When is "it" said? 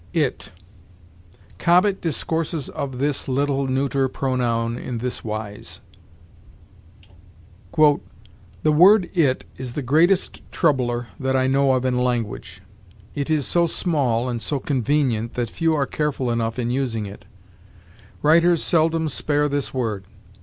0.13-0.51, 9.15-9.45, 13.13-13.29, 17.05-17.25